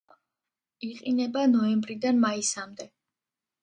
იყინება 0.87 1.45
ნოემბრიდან 1.53 2.21
მაისამდე. 2.27 2.93